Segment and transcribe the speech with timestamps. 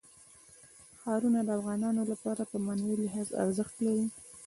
[0.99, 4.05] ښارونه د افغانانو لپاره په معنوي لحاظ ارزښت لري.